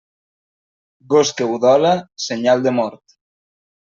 Gos 1.13 1.33
que 1.41 1.49
udola, 1.57 1.93
senyal 2.29 2.65
de 2.69 2.73
mort. 2.81 3.17